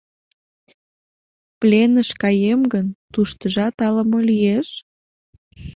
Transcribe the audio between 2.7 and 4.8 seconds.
гын, туштыжат ала-мо лиеш?